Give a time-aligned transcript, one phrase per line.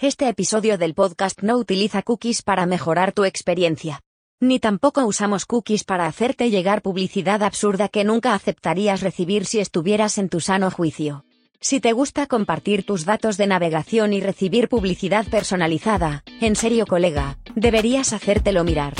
[0.00, 4.00] Este episodio del podcast no utiliza cookies para mejorar tu experiencia.
[4.40, 10.18] Ni tampoco usamos cookies para hacerte llegar publicidad absurda que nunca aceptarías recibir si estuvieras
[10.18, 11.24] en tu sano juicio.
[11.60, 17.38] Si te gusta compartir tus datos de navegación y recibir publicidad personalizada, en serio colega,
[17.54, 18.94] deberías hacértelo mirar.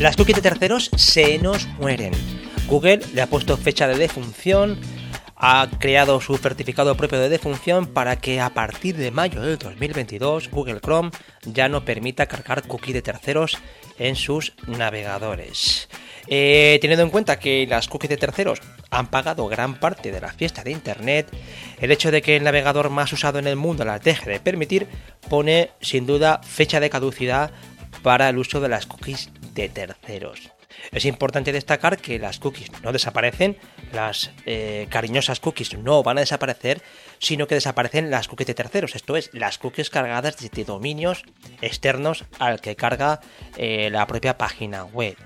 [0.00, 2.14] Las cookies de terceros se nos mueren.
[2.70, 4.78] Google le ha puesto fecha de defunción,
[5.34, 10.52] ha creado su certificado propio de defunción para que a partir de mayo del 2022
[10.52, 11.10] Google Chrome
[11.42, 13.58] ya no permita cargar cookies de terceros
[13.98, 15.88] en sus navegadores.
[16.28, 18.60] Eh, teniendo en cuenta que las cookies de terceros
[18.90, 21.26] han pagado gran parte de la fiesta de Internet,
[21.80, 24.86] el hecho de que el navegador más usado en el mundo las deje de permitir
[25.28, 27.50] pone sin duda fecha de caducidad
[28.04, 30.52] para el uso de las cookies de terceros.
[30.92, 33.56] Es importante destacar que las cookies no desaparecen,
[33.92, 36.82] las eh, cariñosas cookies no van a desaparecer,
[37.18, 41.24] sino que desaparecen las cookies de terceros, esto es, las cookies cargadas desde dominios
[41.60, 43.20] externos al que carga
[43.56, 45.16] eh, la propia página web.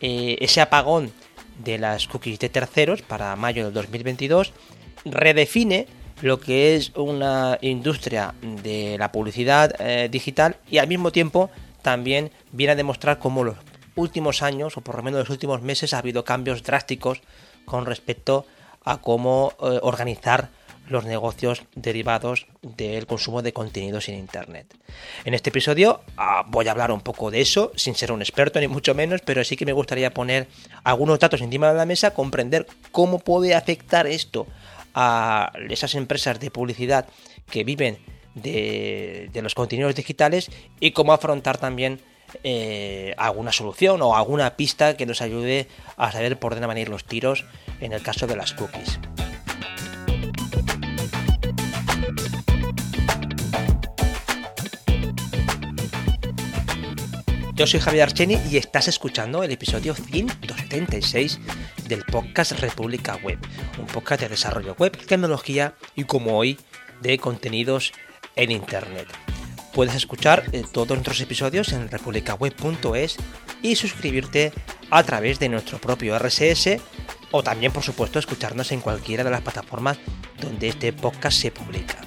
[0.00, 1.12] Eh, ese apagón
[1.58, 4.52] de las cookies de terceros para mayo del 2022
[5.04, 5.86] redefine
[6.22, 11.50] lo que es una industria de la publicidad digital y al mismo tiempo
[11.82, 13.56] también viene a demostrar cómo los
[13.96, 17.20] últimos años, o por lo menos los últimos meses, ha habido cambios drásticos
[17.64, 18.46] con respecto
[18.84, 20.50] a cómo eh, organizar
[20.88, 24.74] los negocios derivados del consumo de contenidos en Internet.
[25.24, 28.60] En este episodio ah, voy a hablar un poco de eso, sin ser un experto
[28.60, 30.46] ni mucho menos, pero sí que me gustaría poner
[30.82, 34.46] algunos datos encima de la mesa, comprender cómo puede afectar esto
[34.94, 37.06] a esas empresas de publicidad
[37.50, 37.98] que viven
[38.34, 42.00] de, de los contenidos digitales y cómo afrontar también
[42.42, 46.80] eh, alguna solución o alguna pista que nos ayude a saber por dónde van a
[46.80, 47.44] ir los tiros
[47.80, 48.98] en el caso de las cookies.
[57.56, 61.38] Yo soy Javier Archeni y estás escuchando el episodio 176
[61.86, 63.38] del podcast República Web,
[63.78, 66.58] un podcast de desarrollo web, tecnología y como hoy
[67.00, 67.92] de contenidos
[68.34, 69.06] en Internet.
[69.74, 73.16] Puedes escuchar eh, todos nuestros episodios en republicaweb.es
[73.60, 74.52] y suscribirte
[74.88, 76.80] a través de nuestro propio RSS
[77.32, 79.98] o también, por supuesto, escucharnos en cualquiera de las plataformas
[80.40, 81.98] donde este podcast se publica.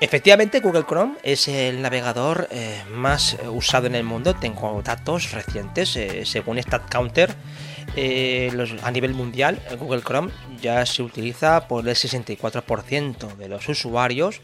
[0.00, 4.34] Efectivamente, Google Chrome es el navegador eh, más eh, usado en el mundo.
[4.34, 7.36] Tengo datos recientes, según StatCounter
[7.96, 8.50] eh,
[8.82, 14.40] a nivel mundial, Google Chrome ya se utiliza por el 64% de los usuarios,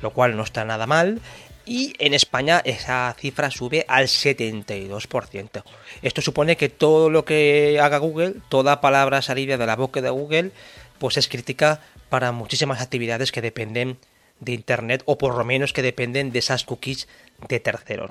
[0.00, 1.20] lo cual no está nada mal.
[1.64, 5.62] Y en España esa cifra sube al 72%.
[6.02, 10.10] Esto supone que todo lo que haga Google, toda palabra salida de la boca de
[10.10, 10.50] Google,
[10.98, 13.98] pues es crítica para muchísimas actividades que dependen
[14.40, 17.06] de Internet o por lo menos que dependen de esas cookies
[17.48, 18.10] de terceros.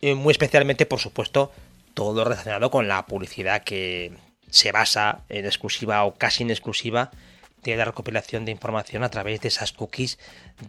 [0.00, 1.52] muy especialmente, por supuesto,
[1.94, 4.12] todo relacionado con la publicidad que
[4.50, 7.10] se basa en exclusiva o casi en exclusiva
[7.62, 10.18] de la recopilación de información a través de esas cookies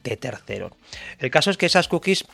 [0.03, 0.73] de terceros.
[1.19, 2.25] El caso es que esas cookies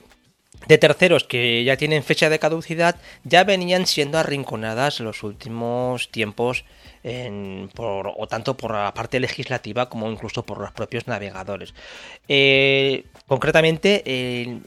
[0.67, 6.09] de terceros que ya tienen fecha de caducidad ya venían siendo arrinconadas en los últimos
[6.09, 6.65] tiempos
[7.73, 11.73] por, o tanto por la parte legislativa como incluso por los propios navegadores.
[12.27, 14.63] Eh, concretamente, el,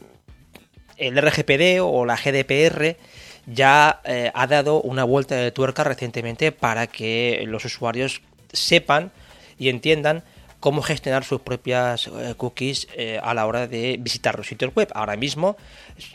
[0.97, 2.97] el RGPD o la GDPR
[3.45, 8.21] ya eh, ha dado una vuelta de tuerca recientemente para que los usuarios
[8.53, 9.11] sepan
[9.57, 10.23] y entiendan
[10.59, 14.89] cómo gestionar sus propias eh, cookies eh, a la hora de visitar los sitios web.
[14.93, 15.57] Ahora mismo,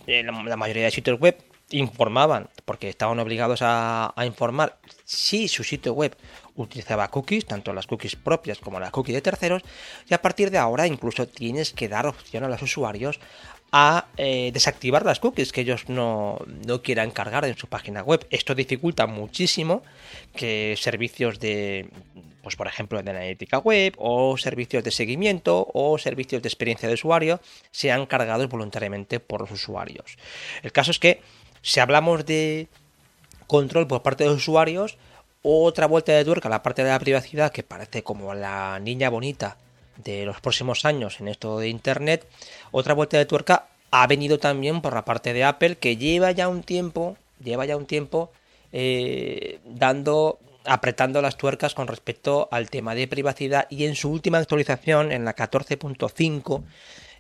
[0.07, 1.37] la, mayoría de sitios web
[1.71, 6.17] informaban, porque estaban obligados a, a, informar si su sitio web
[6.57, 9.63] utilizaba cookies, tanto las cookies propias como las cookies de terceros,
[10.09, 13.21] y a partir de ahora incluso tienes que dar opción a los usuarios
[13.73, 16.39] a eh, desactivar las cookies que ellos no,
[16.83, 18.27] quieran cargar en su página web.
[18.31, 19.83] Esto dificulta muchísimo
[20.35, 21.91] que servicios de,
[22.43, 26.95] pues por ejemplo, de analítica web o servicios de seguimiento o servicios de experiencia de
[26.95, 30.17] usuario sean cargados voluntariamente por los usuarios.
[30.63, 31.21] El caso es que
[31.61, 32.69] si hablamos de
[33.47, 34.97] control por parte de los usuarios,
[35.49, 39.57] otra vuelta de tuerca, la parte de la privacidad, que parece como la niña bonita
[39.97, 42.27] de los próximos años en esto de Internet,
[42.73, 46.49] otra vuelta de tuerca ha venido también por la parte de Apple, que lleva ya
[46.49, 48.33] un tiempo, lleva ya un tiempo
[48.73, 54.39] eh, dando, apretando las tuercas con respecto al tema de privacidad y en su última
[54.39, 56.65] actualización, en la 14.5,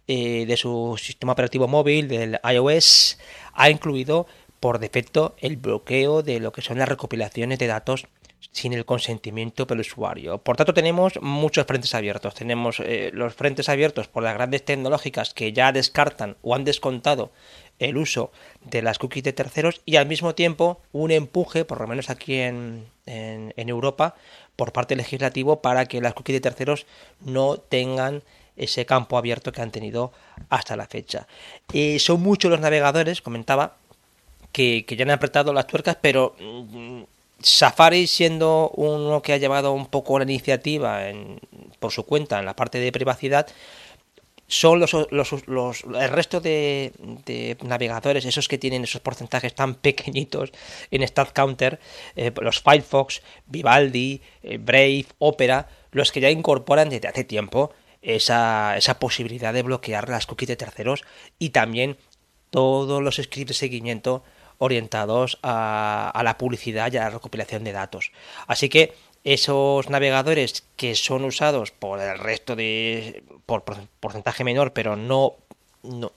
[0.08, 3.18] eh, de su sistema operativo móvil, del iOS,
[3.54, 4.26] ha incluido
[4.66, 8.08] por defecto el bloqueo de lo que son las recopilaciones de datos
[8.50, 10.38] sin el consentimiento del usuario.
[10.38, 12.34] Por tanto, tenemos muchos frentes abiertos.
[12.34, 17.30] Tenemos eh, los frentes abiertos por las grandes tecnológicas que ya descartan o han descontado
[17.78, 18.32] el uso
[18.64, 22.40] de las cookies de terceros y al mismo tiempo un empuje, por lo menos aquí
[22.40, 24.16] en, Europa,
[24.56, 26.86] por parte legislativo para que las cookies de terceros
[27.20, 28.24] no tengan
[28.56, 30.10] ese campo abierto que han tenido
[30.48, 31.28] hasta la fecha.
[31.72, 33.76] Eh, son muchos los navegadores, comentaba,
[34.56, 37.02] que, ya han apretado las tuercas, pero mm,
[37.40, 41.02] Safari siendo uno que ha llevado un poco la iniciativa
[41.78, 43.46] por su cuenta en la parte de privacidad,
[44.48, 50.52] son los, el resto de, navegadores, esos que tienen esos porcentajes tan pequeñitos
[50.90, 51.78] en StatCounter,
[52.14, 58.76] eh, los Firefox, Vivaldi, eh, Brave, Opera, los que ya incorporan desde hace tiempo esa,
[58.78, 61.04] esa posibilidad de bloquear las cookies de terceros
[61.38, 61.98] y también
[62.50, 64.22] todos los scripts de seguimiento
[64.58, 68.12] orientados a, la publicidad y a la recopilación de datos.
[68.46, 68.94] Así que
[69.24, 73.64] esos navegadores que son usados por el resto de por
[74.00, 75.34] porcentaje menor pero no,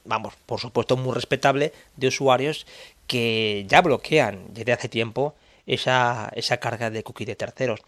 [0.05, 2.67] vamos por supuesto muy respetable de usuarios
[3.07, 5.33] que ya bloquean desde hace tiempo
[5.65, 7.81] esa, esa carga de cookies de terceros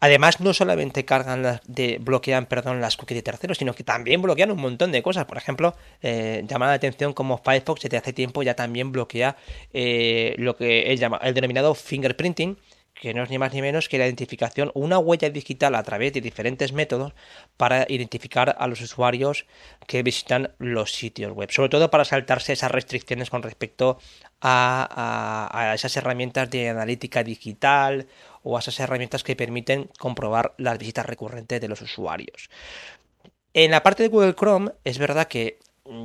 [0.00, 4.22] Además, no solamente cargan las de, bloquean perdón, las cookies de terceros, sino que también
[4.22, 5.24] bloquean un montón de cosas.
[5.24, 9.36] Por ejemplo, eh, la atención como Firefox desde hace tiempo ya también bloquea
[9.72, 12.58] eh, lo que él llama el denominado fingerprinting,
[12.94, 16.12] que no es ni más ni menos que la identificación, una huella digital a través
[16.12, 17.12] de diferentes métodos
[17.56, 19.46] para identificar a los usuarios
[19.86, 23.98] que visitan los sitios web, sobre todo para saltarse esas restricciones con respecto
[24.40, 28.06] a esas herramientas de analítica digital
[28.48, 32.48] o a esas herramientas que permiten comprobar las visitas recurrentes de los usuarios.
[33.52, 35.58] En la parte de Google Chrome es verdad que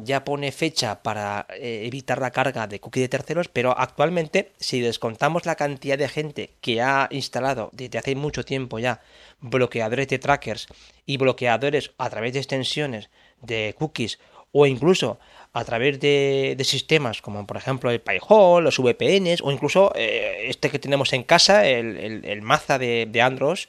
[0.04, 4.82] ya pone fecha para eh, evitar la carga de cookie de terceros, pero actualmente si
[4.82, 9.02] descontamos la cantidad de gente que ha instalado desde hace mucho tiempo ya
[9.40, 10.68] bloqueadores de trackers
[11.06, 13.10] y bloqueadores a través de extensiones
[13.42, 14.20] de cookies
[14.52, 15.18] o incluso
[15.54, 20.70] a través de, sistemas como por ejemplo el PyHole, los VPNs o incluso eh, este
[20.70, 23.60] que tenemos en casa, el, Maza de, de Android,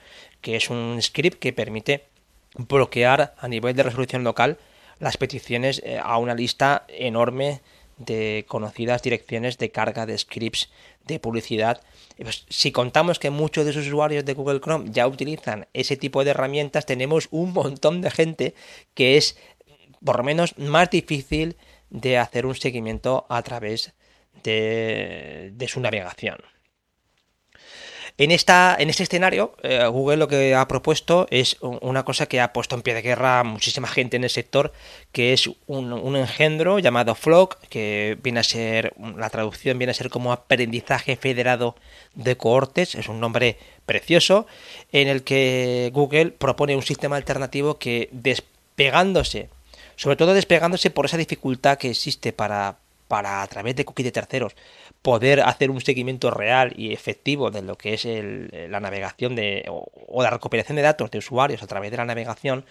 [0.41, 2.05] que es un script que permite
[2.57, 4.59] bloquear a nivel de resolución local
[4.99, 7.61] las peticiones eh, a una lista enorme
[7.99, 10.71] de conocidas direcciones de carga de scripts
[11.07, 11.81] de publicidad.
[12.17, 16.25] Pues, si contamos que muchos de sus usuarios de Google Chrome ya utilizan ese tipo
[16.25, 18.55] de herramientas, tenemos un montón de gente
[18.95, 19.37] que es
[20.05, 21.57] por lo menos más difícil
[21.95, 23.95] de hacer un seguimiento a través
[24.43, 26.39] de, su navegación.
[28.19, 32.41] En, esta, en este escenario, eh, Google lo que ha propuesto es una cosa que
[32.41, 34.73] ha puesto en pie de guerra a muchísima gente en el sector,
[35.13, 40.11] que es un, engendro llamado Flock, que viene a ser, la traducción viene a ser
[40.11, 41.77] como aprendizaje federado
[42.15, 43.57] de cohortes, es un nombre
[43.87, 44.47] precioso,
[44.93, 49.49] en el que Google propone un sistema alternativo que despegándose,
[49.97, 54.13] sobre todo despegándose por esa dificultad que existe para, para a través de cookies de
[54.13, 54.57] terceros
[55.03, 58.07] poder hacer un seguimiento real y efectivo de lo que es
[58.71, 62.65] la navegación de, o, la recopilación de datos de usuarios a través de la navegación,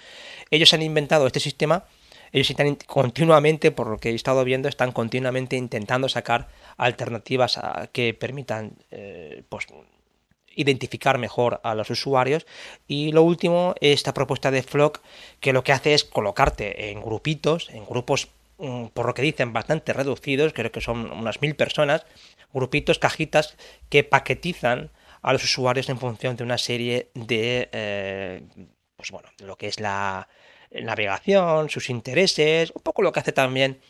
[0.49, 1.85] ellos han inventado este sistema.
[2.31, 6.47] Ellos están continuamente, por lo que he estado viendo, están continuamente intentando sacar
[6.77, 7.59] alternativas
[7.91, 9.67] que permitan eh, pues,
[10.55, 12.45] identificar mejor a los usuarios.
[12.87, 15.01] Y lo último, esta propuesta de Flock,
[15.39, 19.51] que lo que hace es colocarte en grupitos, en grupos Mm, por lo que dicen,
[19.51, 22.05] bastante reducidos, creo que son unas mil personas,
[22.53, 23.57] grupitos, cajitas
[23.89, 24.91] que paquetizan
[25.21, 28.41] a los usuarios en función de una serie de, eh,
[28.95, 30.27] pues bueno, lo que es la
[30.71, 33.81] navegación, sus intereses, un poco lo que hace también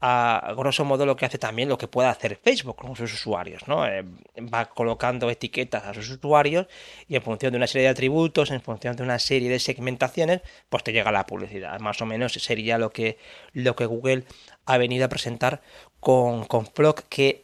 [0.00, 3.68] a grosso modo lo que hace también lo que puede hacer Facebook con sus usuarios,
[3.68, 3.86] ¿no?
[3.86, 4.04] Eh,
[4.52, 6.66] va colocando etiquetas a sus usuarios
[7.06, 10.40] y en función de una serie de atributos, en función de una serie de segmentaciones,
[10.68, 11.78] pues te llega la publicidad.
[11.80, 13.18] Más o menos sería lo que,
[13.52, 14.24] lo que Google
[14.64, 15.60] ha venido a presentar
[16.00, 17.42] con, con Flock, que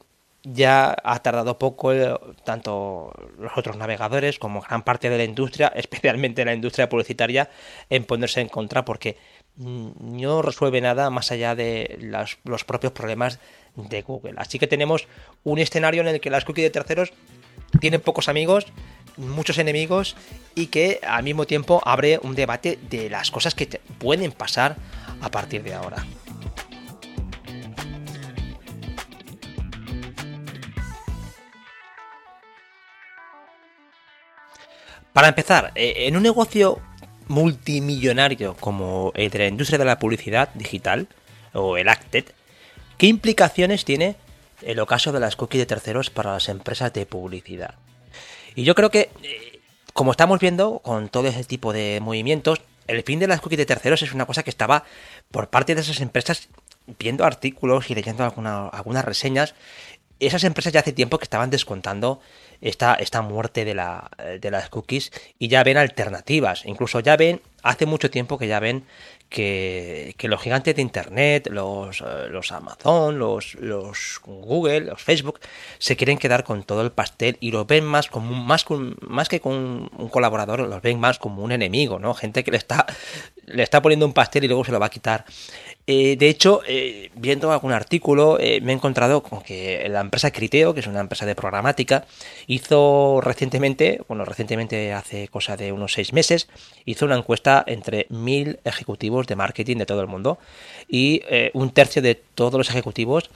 [0.49, 5.69] ya ha tardado poco eh, tanto los otros navegadores como gran parte de la industria,
[5.75, 7.51] especialmente la industria publicitaria,
[7.91, 9.17] en ponerse en contra porque
[9.57, 11.99] no resuelve nada más allá de
[12.45, 13.39] los propios problemas
[13.75, 14.35] de Google.
[14.37, 15.07] Así que tenemos
[15.45, 17.13] un escenario en el que las cookies de terceros
[17.81, 18.67] tienen pocos amigos,
[19.17, 20.17] muchos enemigos
[20.55, 23.67] y que al mismo tiempo abre un debate de las cosas que
[23.99, 24.77] pueden pasar
[25.21, 26.05] a partir de ahora.
[35.13, 36.79] Para empezar, eh, en un negocio
[37.29, 41.09] multimillonario como el de la industria de la publicidad digital,
[41.53, 42.27] o el Acted,
[42.99, 44.17] ¿qué implicaciones tiene
[44.63, 47.75] el ocaso de las cookies de terceros para las empresas de publicidad?
[48.55, 49.61] Y yo creo que, eh,
[49.93, 53.67] como estamos viendo con todo ese tipo de movimientos, el fin de las cookies de
[53.67, 54.85] terceros es una cosa que estaba
[55.31, 56.49] por parte de esas empresas
[56.99, 59.55] viendo artículos y leyendo algunas reseñas.
[60.19, 62.21] Esas empresas ya hace tiempo que estaban descontando
[62.61, 66.65] esta, esta muerte de, la, de las cookies y ya ven alternativas.
[66.65, 68.85] Incluso ya ven, hace mucho tiempo que ya ven
[69.29, 75.41] que, los gigantes de Internet, los, eh, los Amazon, los, los, Google, los Facebook,
[75.79, 78.65] se quieren quedar con todo el pastel y lo ven más como más,
[79.01, 82.15] más que con un colaborador, los ven más como un enemigo, ¿no?
[82.15, 82.87] Gente que le está,
[83.47, 85.25] le está poniendo un pastel y luego se lo va a quitar.
[85.89, 90.33] Eh, de hecho, eh, viendo algún artículo, eh, me he encontrado con que la empresa
[90.33, 92.07] Criteo, que es una empresa de programática,
[92.49, 96.49] hizo recientemente, bueno, recientemente hace cosa de unos seis meses,
[96.87, 100.39] hizo una encuesta entre mil ejecutivos de marketing de todo el mundo
[100.89, 103.31] y un tercio de todos los ejecutivos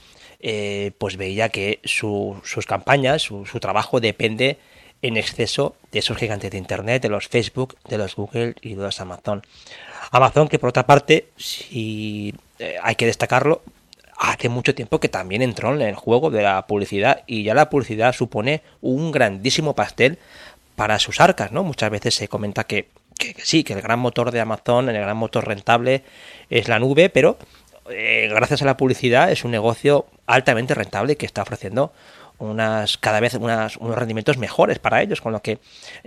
[0.99, 4.59] pues veía que sus campañas, su, su trabajo depende
[5.03, 8.83] en exceso de esos gigantes de Internet, de los Facebook, de los Google y de
[8.83, 9.43] los Amazon.
[10.11, 13.63] Amazon, que por otra parte, si eh, hay que destacarlo,
[14.21, 17.71] hace mucho tiempo que también entró en el juego de la publicidad y ya la
[17.71, 20.19] publicidad supone un grandísimo pastel
[20.77, 21.65] para sus arcas, ¿no?
[21.65, 22.89] Muchas veces se comenta que,
[23.43, 26.03] sí, que el gran motor de Amazon, el gran motor rentable
[26.51, 27.39] es la nube, pero
[27.91, 31.93] eh, gracias a la publicidad es un negocio altamente rentable que está ofreciendo
[32.41, 35.59] unas cada vez unos rendimientos mejores para ellos, con lo que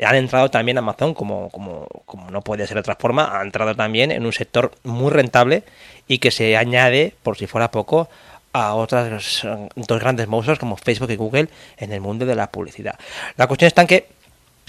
[0.04, 3.76] han entrado también Amazon, como, como, como no puede ser de otra forma, ha entrado
[3.76, 5.64] también en un sector muy rentable
[6.08, 8.10] y que se añade, por si fuera poco,
[8.52, 13.00] a otras dos grandes monstruos como Facebook y Google en el mundo de la publicidad.
[13.36, 14.08] La cuestión está en que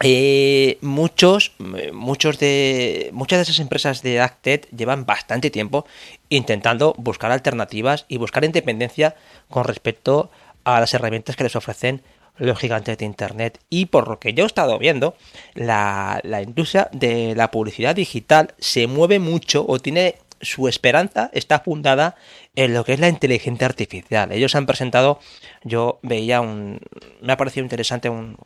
[0.03, 1.53] eh, muchos,
[1.93, 5.87] muchos de, muchas de esas empresas de Acted llevan bastante tiempo
[6.31, 9.15] intentando buscar alternativas y buscar independencia
[9.49, 12.03] con respecto a a las herramientas que les ofrecen
[12.37, 13.61] los gigantes de Internet.
[13.71, 15.15] Y por lo que yo he estado viendo,
[15.55, 22.17] la, industria de la publicidad digital se mueve mucho o tiene su esperanza está fundada
[22.55, 24.31] en lo que es la inteligencia artificial.
[24.31, 25.19] Ellos han presentado,
[25.63, 26.81] yo veía un,
[27.23, 28.37] me ha parecido interesante un,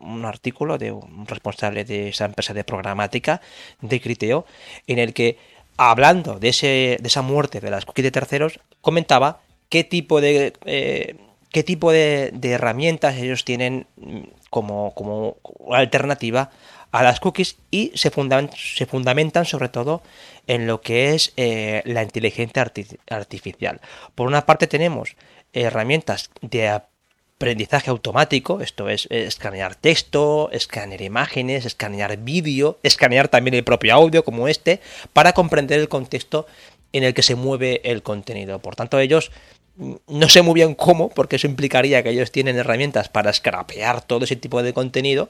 [0.00, 3.40] un, artículo de un responsable de esa empresa de programática
[3.80, 4.44] de Criteo,
[4.86, 5.38] en el que,
[5.78, 10.52] hablando de, ese, de esa muerte de las cookies de terceros, comentaba qué tipo de...
[10.66, 11.16] Eh,
[11.50, 15.36] qué tipo de, herramientas ellos tienen mm, como, como,
[15.70, 16.50] alternativa
[16.90, 18.10] a las cookies y se,
[18.56, 20.02] se fundamentan sobre todo
[20.46, 22.66] en lo que es eh, la inteligencia
[23.10, 23.80] artificial.
[24.14, 25.16] Por una parte tenemos
[25.52, 33.64] herramientas de aprendizaje automático, esto es escanear texto, escanear imágenes, escanear vídeo, escanear también el
[33.64, 34.80] propio audio como este,
[35.12, 36.46] para comprender el contexto
[36.92, 38.58] en el que se mueve el contenido.
[38.60, 39.30] Por tanto, ellos
[39.78, 44.24] no sé muy bien cómo, porque eso implicaría que ellos tienen herramientas para scrapear todo
[44.24, 45.28] ese tipo de contenido,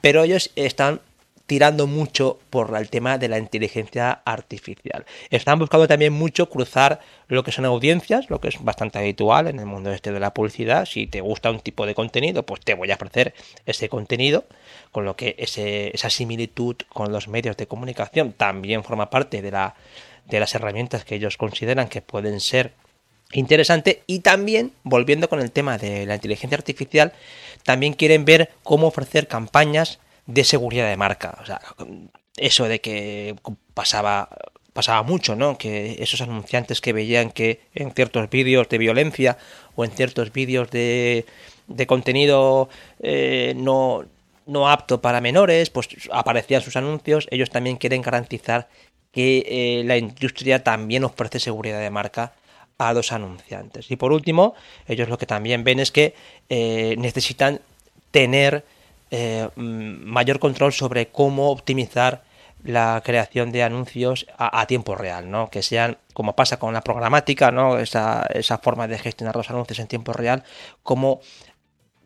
[0.00, 1.00] pero ellos están
[1.48, 5.06] tirando mucho por el tema de la inteligencia artificial.
[5.30, 9.58] Están buscando también mucho cruzar lo que son audiencias, lo que es bastante habitual en
[9.58, 10.84] el mundo este de la publicidad.
[10.84, 13.32] Si te gusta un tipo de contenido, pues te voy a ofrecer
[13.64, 14.44] ese contenido,
[14.92, 19.74] con lo que esa similitud con los medios de comunicación también forma parte de, la,
[20.26, 22.74] de las herramientas que ellos consideran que pueden ser
[23.32, 24.02] interesante.
[24.06, 27.12] Y también volviendo con el tema de la inteligencia artificial
[27.64, 31.38] también quieren ver cómo ofrecer campañas de seguridad de marca.
[31.42, 31.60] O sea
[32.38, 33.34] eso de que
[33.74, 34.28] pasaba
[34.72, 39.36] pasaba mucho no que esos anunciantes que veían que en ciertos vídeos de violencia
[39.74, 41.26] o en ciertos vídeos de,
[41.66, 42.68] de contenido
[43.00, 44.04] eh, no
[44.46, 47.26] no apto para menores pues aparecían sus anuncios.
[47.30, 48.68] Ellos también quieren garantizar
[49.12, 52.32] que eh, la industria también ofrece seguridad de marca
[52.78, 53.90] a los anunciantes.
[53.90, 54.54] Y por último,
[54.86, 56.14] ellos lo que también ven es que
[56.48, 57.60] eh, necesitan
[58.10, 58.64] tener
[59.10, 62.22] eh, mm, mayor control sobre cómo optimizar
[62.64, 65.48] la creación de anuncios a, tiempo real, ¿no?
[65.48, 67.78] Que sean, como pasa con la programática, ¿no?
[67.78, 70.42] Esa, esa forma de gestionar los anuncios en tiempo real,
[70.82, 71.20] como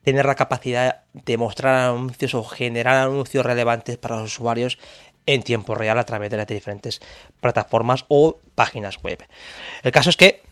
[0.04, 4.78] tener la capacidad de mostrar anuncios o generar anuncios relevantes para los usuarios
[5.24, 7.00] en tiempo real a través de las diferentes
[7.40, 9.24] plataformas o páginas web.
[9.82, 10.42] El caso es que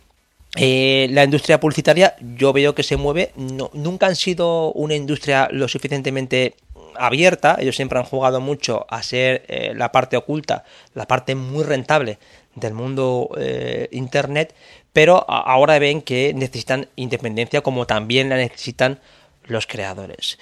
[0.57, 5.49] eh, la industria publicitaria yo veo que se mueve, no, nunca han sido una industria
[5.53, 6.57] lo suficientemente
[6.97, 10.65] abierta, ellos siempre han jugado mucho a ser eh, la parte oculta,
[10.95, 12.19] la parte muy rentable
[12.57, 14.55] del mundo eh, Internet,
[14.93, 18.99] pero ahora ven que necesitan independencia como también la necesitan
[19.45, 20.37] los creadores.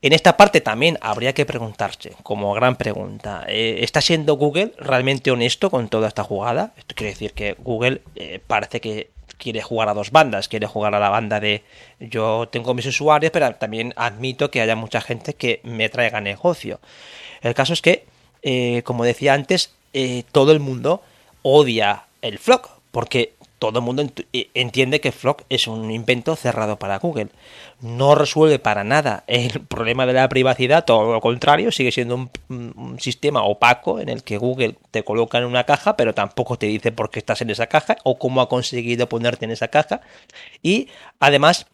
[0.00, 5.70] En esta parte también habría que preguntarse, como gran pregunta, ¿está siendo Google realmente honesto
[5.70, 6.72] con toda esta jugada?
[6.76, 8.02] Esto quiere decir que Google
[8.46, 9.11] parece que
[9.42, 11.64] quiere jugar a dos bandas, quiere jugar a la banda de
[11.98, 16.80] yo tengo mis usuarios, pero también admito que haya mucha gente que me traiga negocio.
[17.40, 18.04] El caso es que,
[18.42, 19.74] eh, como decía antes,
[20.30, 21.02] todo el mundo
[21.42, 26.80] odia el Flock, porque todo el mundo eh, entiende que Flock es un invento cerrado
[26.80, 27.28] para Google.
[27.80, 32.96] No resuelve para nada el problema de la privacidad, todo lo contrario, sigue siendo un,
[32.98, 36.90] sistema opaco en el que Google te coloca en una caja, pero tampoco te dice
[36.90, 40.00] por qué estás en esa caja o cómo ha conseguido ponerte en esa caja.
[40.60, 40.88] Y
[41.20, 41.66] además,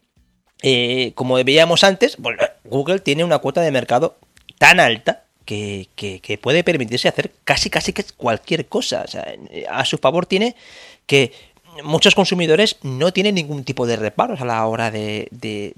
[0.61, 2.17] eh, como veíamos antes,
[2.65, 4.19] Google tiene una cuota de mercado
[4.59, 9.05] tan alta que, puede permitirse hacer casi casi cualquier cosa.
[9.71, 10.55] a su favor tiene
[11.09, 11.31] que
[11.83, 15.27] muchos consumidores no tienen ningún tipo de reparos a la hora de,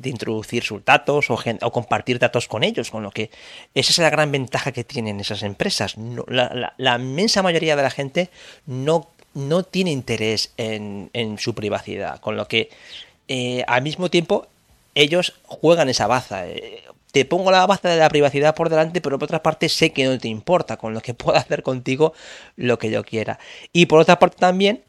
[0.04, 3.30] introducir sus datos o, compartir datos con ellos, con lo que
[3.74, 5.96] esa es la gran ventaja que tienen esas empresas.
[5.98, 8.30] la, inmensa mayoría de la gente
[8.66, 12.70] no, no tiene interés en, su privacidad, con lo que
[13.28, 14.48] eh, al mismo tiempo
[14.96, 16.48] ellos juegan esa baza.
[16.48, 19.92] Eh, te pongo la baza de la privacidad por delante, pero por otra parte sé
[19.92, 22.14] que no te importa, con lo que puedo hacer contigo
[22.56, 23.40] lo que yo quiera.
[23.74, 24.84] Y por otra parte también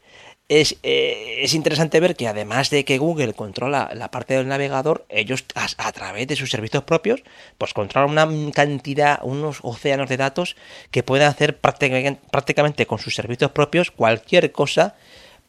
[0.49, 5.45] eh, es, interesante ver que además de que Google controla la parte del navegador, ellos
[5.55, 7.23] a, través de sus servicios propios,
[7.57, 10.55] pues controlan una cantidad, unos océanos de datos
[10.91, 14.95] que pueden hacer prácticamente, prácticamente con sus servicios propios cualquier cosa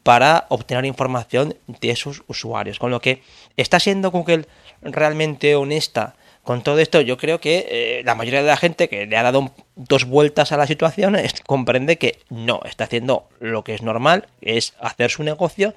[0.03, 2.79] para obtener información de sus usuarios.
[2.79, 3.21] Con lo que
[3.57, 4.45] está siendo Google
[4.81, 9.07] realmente honesta con todo esto, yo creo que eh, la mayoría de la gente que
[9.07, 13.73] le ha dado dos vueltas a la situación comprende que no, está haciendo lo que
[13.73, 15.73] es normal, es hacer su negocio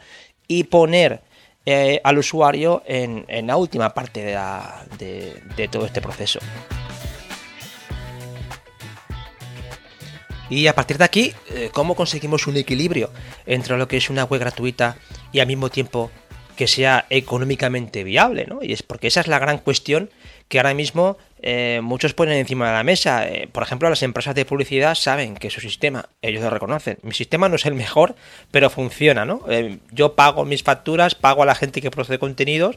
[0.46, 1.22] y poner
[1.64, 4.36] eh, al usuario en, la última parte
[4.98, 6.38] de, todo este proceso.
[10.50, 13.10] Y a partir de aquí, eh, ¿cómo conseguimos un equilibrio
[13.46, 14.96] entre lo que es una web gratuita
[15.32, 16.10] y al mismo tiempo
[16.56, 18.46] que sea económicamente viable?
[18.46, 18.62] ¿no?
[18.62, 20.10] Y es porque esa es la gran cuestión
[20.48, 23.28] que ahora mismo eh, muchos ponen encima de la mesa.
[23.28, 26.98] Eh, por ejemplo, las empresas de publicidad saben que su sistema, ellos lo reconocen.
[27.02, 28.16] Mi sistema no es el mejor,
[28.50, 29.42] pero funciona, ¿no?
[29.48, 32.76] Eh, yo pago mis facturas, pago a la gente que produce contenidos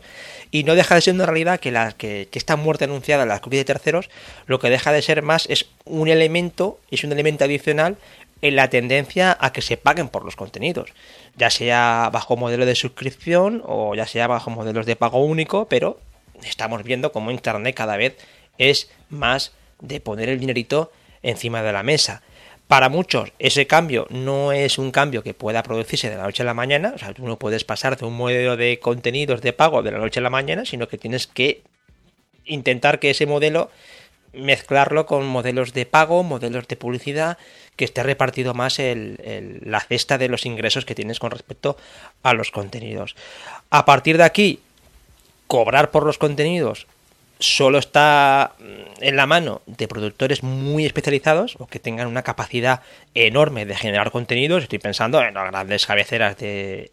[0.52, 3.62] y no deja de ser una realidad que, la, que, esta muerte anunciada las cookies
[3.62, 4.10] de terceros,
[4.46, 7.98] lo que deja de ser más es un elemento, es un elemento adicional
[8.42, 10.90] en la tendencia a que se paguen por los contenidos,
[11.38, 16.00] ya sea bajo modelo de suscripción o ya sea bajo modelos de pago único, pero
[16.44, 18.18] estamos viendo como Internet cada vez
[18.58, 20.92] es más de poner el dinerito
[21.24, 22.22] encima de la mesa.
[22.68, 26.46] Para muchos ese cambio no es un cambio que pueda producirse de la noche a
[26.46, 29.84] la mañana, o sea, tú no puedes pasar de un modelo de contenidos de pago
[29.84, 31.64] de la noche a la mañana, sino que tienes que
[32.46, 33.70] intentar que ese modelo
[34.34, 37.38] mezclarlo con modelos de pago, modelos de publicidad,
[37.76, 41.76] que esté repartido más la cesta de los ingresos que tienes con respecto
[42.24, 43.18] a los contenidos.
[43.70, 44.62] A partir de aquí,
[45.52, 46.88] cobrar por los contenidos
[47.40, 52.84] solo está mm, en la mano de productores muy especializados o que tengan una capacidad
[53.16, 54.64] enorme de generar contenidos.
[54.64, 56.90] Estoy pensando en las grandes cabeceras de,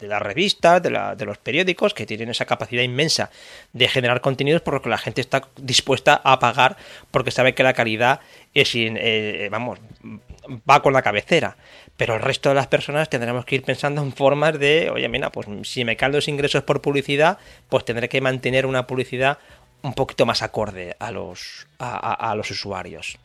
[0.00, 3.30] las revistas, de, los periódicos, que tienen esa capacidad inmensa
[3.74, 6.78] de generar contenidos por lo que la gente está dispuesta a pagar
[7.10, 8.20] porque sabe que la calidad
[8.54, 9.78] es, eh, vamos,
[10.68, 11.58] va con la cabecera
[11.96, 15.30] pero el resto de las personas tendremos que ir pensando en formas de, oye, mira,
[15.30, 19.38] pues si me caen los ingresos por publicidad, pues tendré que mantener una publicidad
[19.82, 23.18] un poquito más acorde a los, a, los usuarios.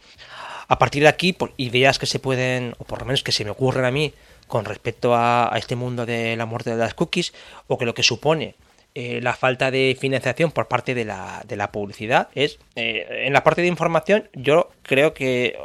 [0.68, 3.46] A partir de aquí, pues, ideas que se pueden, o por lo menos que se
[3.46, 4.14] me ocurren a mí,
[4.48, 7.34] con respecto a, este mundo de la muerte de las cookies,
[7.68, 8.56] o que lo que supone
[8.96, 13.34] eh, la falta de financiación por parte de la, de la publicidad, es, eh, en
[13.34, 15.58] la parte de información, yo creo que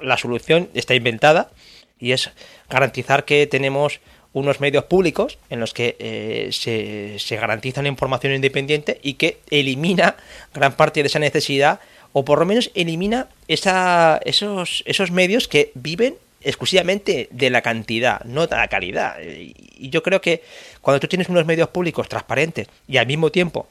[0.00, 1.50] la solución está inventada,
[2.00, 2.30] y es
[2.68, 4.00] garantizar que tenemos
[4.32, 9.38] unos medios públicos en los que eh, se, se, garantiza una información independiente y que
[9.50, 10.16] elimina
[10.54, 11.80] gran parte de esa necesidad
[12.12, 18.22] o por lo menos elimina esa, esos, esos medios que viven exclusivamente de la cantidad,
[18.24, 19.16] no de la calidad.
[19.22, 20.42] Y yo creo que
[20.80, 23.68] cuando tú tienes unos medios públicos transparentes y al mismo tiempo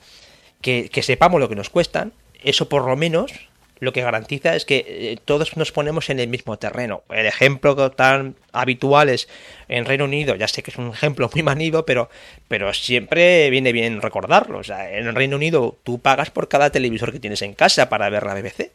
[0.62, 2.14] que, que sepamos lo que nos cuestan,
[2.44, 3.49] eso por lo menos
[3.80, 7.04] lo que garantiza es que eh, todos nos ponemos en el mismo terreno.
[7.10, 9.28] El ejemplo tan habitual es
[9.68, 12.10] en Reino Unido, ya sé que es un ejemplo muy manido, pero,
[12.48, 14.60] pero siempre viene bien recordarlo.
[14.60, 18.10] O sea, en Reino Unido tú pagas por cada televisor que tienes en casa para
[18.10, 18.72] ver la BBC.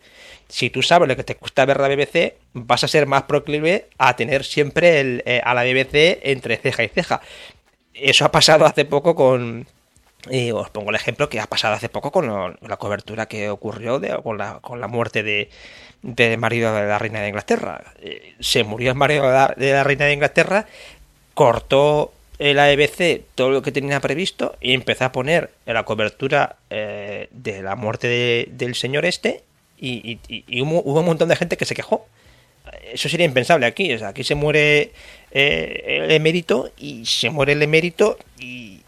[0.48, 3.88] Si tú sabes lo que te cuesta ver la BBC, vas a ser más proclive
[3.98, 7.20] a tener siempre el, eh, a la BBC entre ceja y ceja.
[7.94, 9.66] Eso ha pasado hace poco con,
[10.54, 14.38] os pongo el ejemplo que ha pasado hace poco con la cobertura que ocurrió con,
[14.38, 15.50] la, con, la, muerte de,
[16.02, 17.82] de marido de la reina de Inglaterra.
[18.00, 19.24] Eh, se murió el marido
[19.56, 20.66] de la, reina de Inglaterra,
[21.32, 27.28] cortó el AEBC todo lo que tenía previsto y empezó a poner la cobertura eh,
[27.30, 29.42] de la muerte del señor este
[29.78, 30.18] y,
[30.60, 32.06] hubo, un montón de gente que se quejó.
[32.92, 33.92] Eso sería impensable aquí.
[33.92, 34.92] aquí se muere
[35.30, 38.80] eh, el emérito y se muere el emérito y,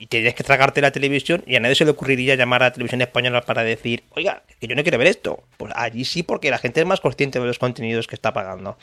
[0.00, 2.72] y tienes que tragarte la televisión y a nadie se le ocurriría llamar a la
[2.72, 5.44] televisión española para decir, oiga, que yo no quiero ver esto.
[5.58, 8.78] Pues allí sí, porque la gente es más consciente de los contenidos que está pagando.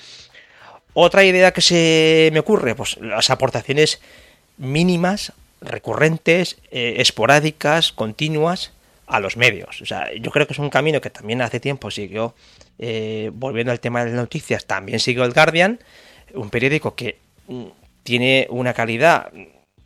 [0.93, 3.99] Otra idea que se me ocurre, pues las aportaciones
[4.59, 8.71] mínimas, recurrentes, eh, esporádicas, continuas
[9.07, 9.81] a los medios.
[9.81, 12.35] O sea, yo creo que es un camino que también hace tiempo siguió,
[12.77, 15.79] eh, volviendo al tema de las noticias, también siguió el Guardian,
[16.35, 17.65] un periódico que mm,
[18.03, 19.31] tiene una calidad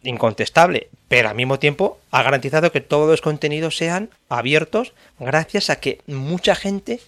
[0.04, 5.80] incontestable, pero al mismo tiempo ha garantizado que todos los contenidos sean abiertos gracias a
[5.80, 7.00] que mucha gente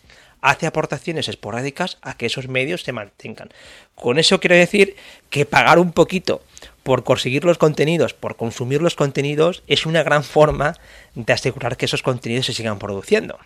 [0.42, 3.50] hace aportaciones esporádicas a que esos medios se mantengan.
[3.96, 4.96] Con eso quiero decir
[5.30, 6.44] que pagar un poquito
[6.84, 10.76] por conseguir los contenidos, por consumir los contenidos, es una gran forma
[11.16, 13.40] de asegurar que esos contenidos se sigan produciendo.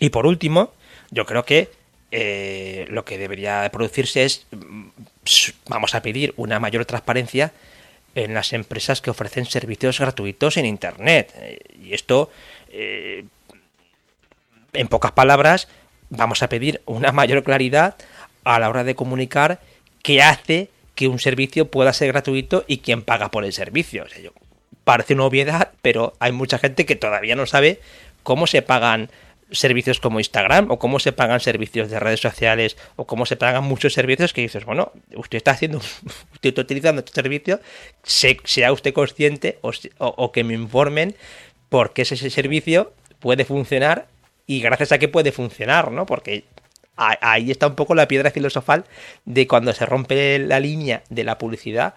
[0.00, 0.72] Y por último,
[1.12, 1.70] yo creo que
[2.10, 4.88] eh, lo que debería producirse es, mm,
[5.68, 7.52] vamos a pedir una mayor transparencia
[8.14, 11.32] en las empresas que ofrecen servicios gratuitos en Internet.
[11.82, 12.30] Y esto,
[12.70, 13.24] eh,
[14.72, 15.68] en pocas palabras,
[16.10, 17.96] vamos a pedir una mayor claridad
[18.44, 19.60] a la hora de comunicar
[20.02, 24.04] qué hace que un servicio pueda ser gratuito y quién paga por el servicio.
[24.84, 27.80] parece una obviedad, pero hay mucha gente que todavía no sabe
[28.22, 29.10] cómo se pagan
[29.52, 33.64] servicios como Instagram o cómo se pagan servicios de redes sociales o cómo se pagan
[33.64, 35.78] muchos servicios que dices, bueno, usted está haciendo,
[36.32, 37.60] usted está utilizando este servicio,
[38.02, 39.58] sea usted consciente
[39.98, 41.14] o, que me informen
[41.68, 44.08] por qué ese servicio puede funcionar
[44.46, 46.06] y gracias a qué puede funcionar, ¿no?
[46.06, 46.44] Porque
[46.96, 48.84] ahí está un poco la piedra filosofal
[49.24, 51.94] de cuando se rompe la línea de la publicidad,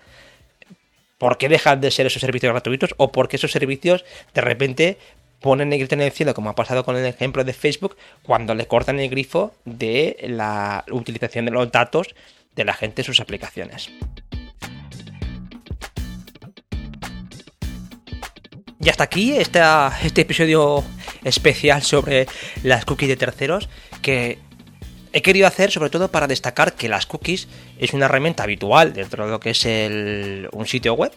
[1.18, 4.98] ¿por qué dejan de ser esos servicios gratuitos o por qué esos servicios de repente
[5.46, 8.66] ponen el en el cielo, como ha pasado con el ejemplo de Facebook, cuando le
[8.66, 12.16] cortan el grifo de la utilización de los datos
[12.56, 13.92] de la gente en sus aplicaciones.
[18.80, 20.84] Y hasta aquí este episodio
[21.24, 22.26] especial sobre
[22.64, 23.70] las cookies de terceros
[24.02, 24.40] que
[25.14, 29.26] he querido hacer sobre todo para destacar que las cookies es una herramienta habitual dentro
[29.26, 29.64] de lo que es
[30.52, 31.12] un sitio web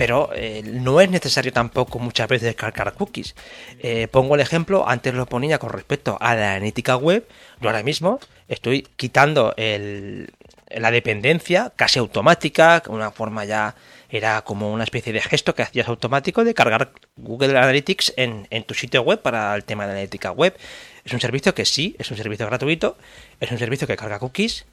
[0.00, 3.34] pero eh, no es necesario tampoco muchas veces descargar cookies.
[3.80, 7.28] Eh, pongo el ejemplo, antes lo ponía con respecto a la analítica web,
[7.60, 13.74] yo ahora mismo estoy quitando la dependencia casi automática, una forma ya
[14.08, 18.64] era como una especie de gesto que hacías automático de cargar Google Analytics en, en
[18.64, 20.56] tu sitio web para el tema de analítica web.
[21.04, 22.96] Es un servicio que sí, es un servicio gratuito,
[23.38, 24.64] es un servicio que carga cookies,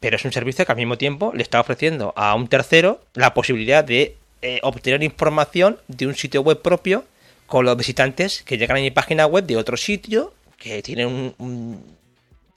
[0.00, 3.34] pero es un servicio que al mismo tiempo le está ofreciendo a un tercero la
[3.34, 7.06] posibilidad de eh, obtener información de un sitio web propio
[7.46, 11.96] con los visitantes que llegan a mi página web de otro sitio que tienen un,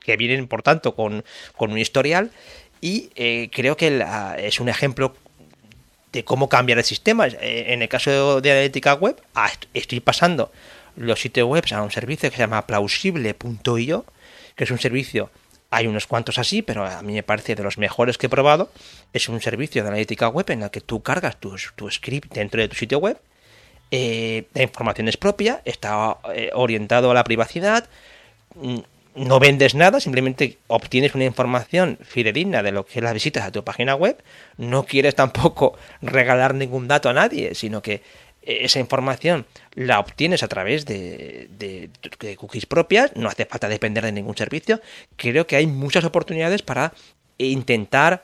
[0.02, 1.24] que vienen por tanto con,
[1.58, 2.30] un historial
[2.82, 4.04] y eh, creo que
[4.38, 5.16] es un ejemplo
[6.12, 7.28] de cómo cambiar el sistema.
[7.28, 9.16] Eh, en el caso de analítica web,
[9.74, 10.52] estoy pasando
[10.98, 14.06] los sitios web a un servicio que se llama plausible.io,
[14.58, 15.32] que es un servicio
[15.70, 18.70] hay unos cuantos así, pero a mí me parece de los mejores que he probado.
[19.14, 21.58] Es un servicio de analítica web en el que tú cargas tu,
[21.90, 23.20] script dentro de tu sitio web.
[23.92, 27.90] Eh, la información es propia, está eh, orientado a la privacidad.
[28.56, 28.80] Mm,
[29.16, 33.64] no vendes nada, simplemente obtienes una información fidedigna de lo que las visitas a tu
[33.64, 34.22] página web.
[34.58, 38.04] No quieres tampoco regalar ningún dato a nadie, sino que
[38.48, 41.90] esa información la obtienes a través de,
[42.38, 44.82] cookies propias, no hace falta depender de ningún servicio.
[45.18, 46.94] Creo que hay muchas oportunidades para
[47.38, 48.24] intentar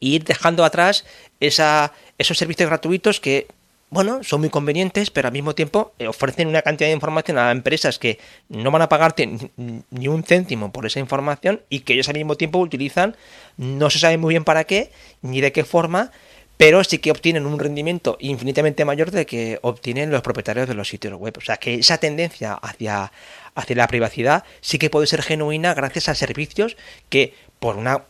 [0.00, 1.04] ir dejando atrás
[1.40, 3.48] esa, esos servicios gratuitos que,
[3.90, 7.50] bueno, son muy convenientes, pero al mismo tiempo eh, ofrecen una cantidad de información a
[7.50, 9.50] empresas que no van a pagarte
[9.90, 13.16] ni un céntimo por esa información y que ellos al mismo tiempo utilizan,
[13.56, 16.12] no se sabe muy bien para qué, ni de qué forma,
[16.58, 20.88] pero sí que obtienen un rendimiento infinitamente mayor de que obtienen los propietarios de los
[20.88, 21.34] sitios web.
[21.38, 23.12] O sea que esa tendencia hacia,
[23.54, 26.76] hacia la privacidad sí que puede ser genuina gracias a servicios
[27.08, 28.02] que por una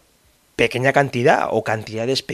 [0.56, 2.24] pequeña cantidad o cantidades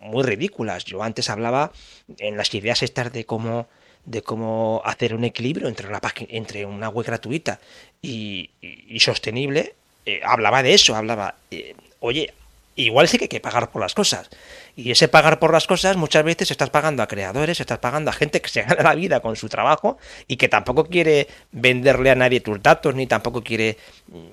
[0.00, 0.86] muy ridículas.
[0.86, 1.70] Yo antes hablaba
[2.18, 3.68] en las ideas estas de cómo
[4.06, 7.58] de cómo hacer un equilibrio entre una, entre una web gratuita
[8.02, 8.50] y,
[8.98, 12.34] sostenible, eh, hablaba de eso, hablaba, eh, oye,
[12.76, 14.28] igual sí que hay que pagar por las cosas.
[14.76, 18.12] Y ese pagar por las cosas muchas veces estás pagando a creadores, estás pagando a
[18.12, 22.14] gente que se gana la vida con su trabajo y que tampoco quiere venderle a
[22.14, 23.78] nadie tus datos, ni tampoco quiere,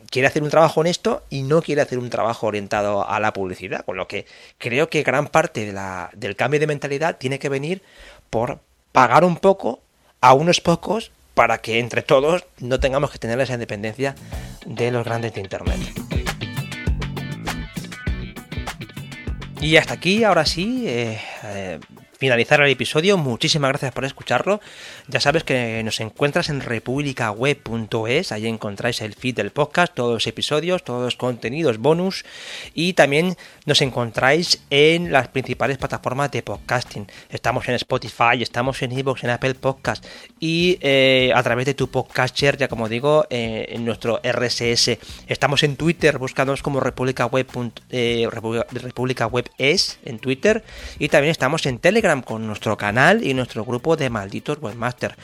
[0.09, 3.85] quiere hacer un trabajo honesto y no quiere hacer un trabajo orientado a la publicidad.
[3.85, 4.25] Con lo que
[4.57, 7.81] creo que gran parte de la, del cambio de mentalidad tiene que venir
[8.29, 8.59] por
[8.91, 9.79] pagar un poco
[10.21, 14.15] a unos pocos para que entre todos no tengamos que tener esa independencia
[14.65, 16.30] de los grandes de Internet.
[19.61, 21.79] Y hasta aquí, ahora sí, eh, eh,
[22.21, 23.17] finalizar el episodio.
[23.17, 24.61] Muchísimas gracias por escucharlo.
[25.07, 28.31] Ya sabes que nos encuentras en republicaweb.es.
[28.31, 32.23] Ahí encontráis el feed del podcast, todos los episodios, todos los contenidos bonus.
[32.75, 37.07] Y también nos encontráis en las principales plataformas de podcasting.
[37.31, 40.05] Estamos en Spotify, estamos en Evox, en Apple Podcast.
[40.39, 44.99] Y eh, a través de tu podcaster, ya como digo, eh, en nuestro RSS.
[45.25, 47.47] Estamos en Twitter, buscándonos como República Web,
[47.89, 50.63] eh, República en Twitter.
[50.99, 55.15] Y también estamos en Telegram con nuestro canal y nuestro grupo de malditos webmaster.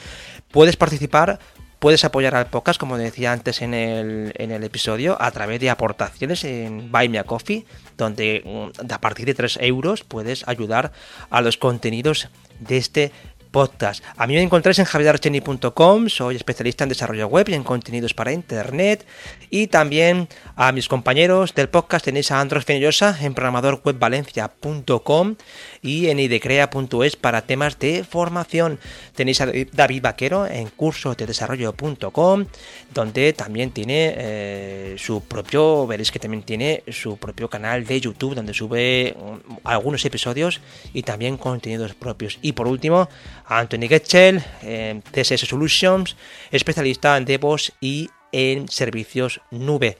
[0.50, 1.38] Puedes participar,
[1.78, 5.68] puedes apoyar al podcast, como decía antes en el, en el episodio, a través de
[5.68, 7.66] aportaciones en Buy Me a Coffee,
[7.98, 10.92] donde mm, a partir de 3 euros puedes ayudar
[11.28, 12.28] a los contenidos
[12.60, 13.12] de este
[13.50, 14.04] podcast.
[14.16, 18.32] A mí me encontráis en javierarcheni.com, soy especialista en desarrollo web y en contenidos para
[18.32, 19.06] internet.
[19.50, 25.36] Y también a mis compañeros del podcast tenéis a Andros Fenellosa en programadorwebvalencia.com
[25.82, 28.78] y en idecrea.es para temas de formación.
[29.14, 32.46] Tenéis a David Vaquero en cursosdedesarrollo.com,
[32.92, 38.34] donde también tiene eh, su propio, veréis que también tiene su propio canal de YouTube,
[38.34, 40.60] donde sube mm, algunos episodios
[40.92, 42.38] y también contenidos propios.
[42.42, 43.08] Y por último,
[43.48, 46.16] Anthony Getchell, en CSS Solutions,
[46.50, 49.98] especialista en DevOps y en servicios nube.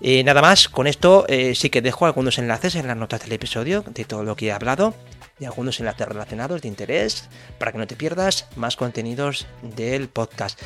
[0.00, 3.32] Eh, nada más, con esto eh, sí que dejo algunos enlaces en las notas del
[3.32, 4.94] episodio de todo lo que he hablado
[5.38, 10.60] y algunos enlaces relacionados de interés para que no te pierdas más contenidos del podcast.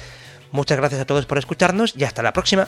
[0.50, 2.66] Muchas gracias a todos por escucharnos y hasta la próxima.